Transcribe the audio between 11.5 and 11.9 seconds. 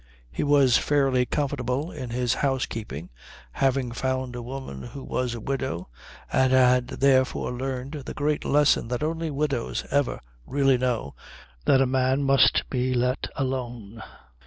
that a